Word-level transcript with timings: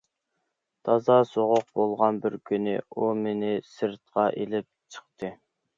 تازا 0.87 1.17
سوغۇق 1.33 1.67
بولغان 1.81 2.17
بىر 2.25 2.39
كۈنى 2.51 2.75
ئۇ 2.97 3.13
مېنى 3.23 3.55
سىرتقا 3.75 4.29
ئېلىپ 4.41 4.71
چىقتى. 4.97 5.35